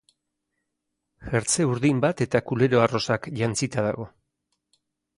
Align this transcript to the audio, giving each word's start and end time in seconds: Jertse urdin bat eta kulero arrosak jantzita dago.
Jertse 1.25 1.67
urdin 1.73 2.01
bat 2.07 2.25
eta 2.27 2.43
kulero 2.49 2.83
arrosak 2.89 3.31
jantzita 3.43 3.89
dago. 3.93 4.13